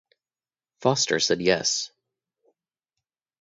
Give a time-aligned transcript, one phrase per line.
[0.79, 1.91] Foster said yes.